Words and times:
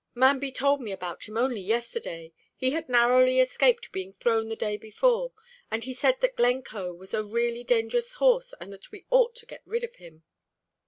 "Manby 0.15 0.51
told 0.51 0.81
me 0.81 0.91
about 0.91 1.25
him 1.25 1.37
only 1.37 1.61
yesterday. 1.61 2.33
He 2.55 2.71
had 2.71 2.89
narrowly 2.89 3.39
escaped 3.39 3.91
being 3.91 4.13
thrown 4.13 4.49
the 4.49 4.55
day 4.55 4.75
before; 4.75 5.31
and 5.69 5.83
he 5.83 5.93
said 5.93 6.21
that 6.21 6.35
Glencoe 6.35 6.91
was 6.91 7.13
a 7.13 7.23
really 7.23 7.63
dangerous 7.63 8.13
horse, 8.13 8.51
and 8.59 8.73
that 8.73 8.91
we 8.91 9.05
ought 9.11 9.35
to 9.35 9.45
get 9.45 9.61
rid 9.63 9.83
of 9.83 9.97
him." 9.97 10.23